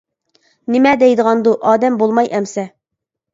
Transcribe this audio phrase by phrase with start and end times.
[0.75, 2.65] —نېمە دەيدىغاندۇ، ئادەم بولماي ئەمىسە.